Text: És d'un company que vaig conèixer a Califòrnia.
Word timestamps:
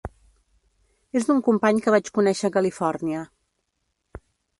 És 1.19 1.27
d'un 1.27 1.43
company 1.47 1.81
que 1.87 1.93
vaig 1.95 2.09
conèixer 2.15 2.47
a 2.49 2.53
Califòrnia. 2.57 3.21